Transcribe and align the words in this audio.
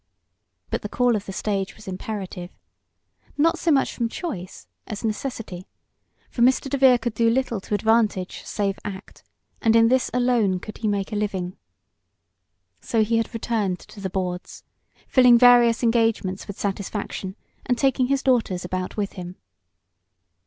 But 0.71 0.81
the 0.81 0.89
call 0.89 1.15
of 1.15 1.27
the 1.27 1.31
stage 1.31 1.75
was 1.75 1.87
imperative, 1.87 2.49
not 3.37 3.59
so 3.59 3.69
much 3.69 3.93
from 3.93 4.09
choice 4.09 4.65
as 4.87 5.05
necessity, 5.05 5.67
for 6.31 6.41
Mr. 6.41 6.67
DeVere 6.71 6.97
could 6.97 7.13
do 7.13 7.29
little 7.29 7.61
to 7.61 7.75
advantage 7.75 8.41
save 8.43 8.79
act, 8.83 9.23
and 9.61 9.75
in 9.75 9.89
this 9.89 10.09
alone 10.11 10.59
could 10.59 10.79
he 10.79 10.87
make 10.87 11.11
a 11.11 11.15
living. 11.15 11.55
So 12.79 13.03
he 13.03 13.17
had 13.17 13.31
returned 13.31 13.77
to 13.77 13.99
the 14.01 14.09
"boards," 14.09 14.63
filling 15.07 15.37
various 15.37 15.83
engagements 15.83 16.47
with 16.47 16.59
satisfaction, 16.59 17.35
and 17.67 17.77
taking 17.77 18.07
his 18.07 18.23
daughters 18.23 18.65
about 18.65 18.97
with 18.97 19.11
him. 19.13 19.35